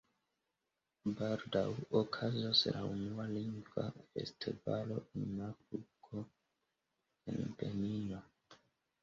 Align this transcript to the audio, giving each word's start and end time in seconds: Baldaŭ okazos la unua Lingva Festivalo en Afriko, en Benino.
Baldaŭ 1.17 1.65
okazos 1.99 2.61
la 2.77 2.81
unua 2.93 3.25
Lingva 3.33 3.85
Festivalo 3.99 4.97
en 5.21 5.45
Afriko, 5.51 6.25
en 7.35 7.47
Benino. 7.63 8.25